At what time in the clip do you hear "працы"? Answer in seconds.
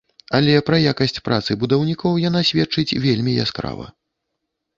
1.29-1.57